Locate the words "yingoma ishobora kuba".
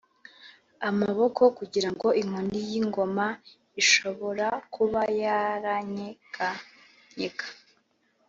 2.69-5.01